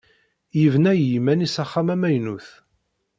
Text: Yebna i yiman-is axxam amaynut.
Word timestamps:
Yebna 0.61 0.91
i 0.97 1.03
yiman-is 1.09 1.55
axxam 1.63 1.87
amaynut. 1.93 2.47